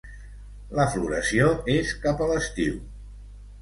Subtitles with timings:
[0.79, 2.85] La floració és cap a l'estiu.